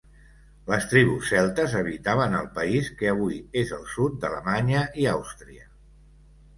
[0.69, 5.75] Les tribus celtes habitaven el país que avui és el sud d'Alemanya i Àustria.